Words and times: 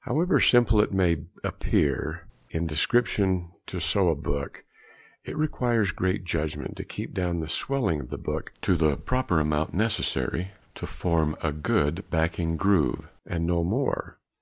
However 0.00 0.40
simple 0.40 0.80
it 0.80 0.94
may 0.94 1.26
appear 1.44 2.24
in 2.48 2.66
description 2.66 3.50
to 3.66 3.80
sew 3.80 4.08
a 4.08 4.14
book, 4.14 4.64
it 5.26 5.36
requires 5.36 5.92
great 5.92 6.24
judgment 6.24 6.74
to 6.78 6.84
keep 6.84 7.12
down 7.12 7.40
the 7.40 7.46
swelling 7.48 8.00
of 8.00 8.08
the 8.08 8.16
book 8.16 8.54
to 8.62 8.76
the 8.76 8.96
proper 8.96 9.38
amount 9.38 9.74
necessary 9.74 10.52
to 10.76 10.86
form 10.86 11.36
a 11.42 11.52
good 11.52 12.02
backing 12.08 12.56
groove 12.56 13.08
and 13.26 13.46
no 13.46 13.62
more. 13.62 14.16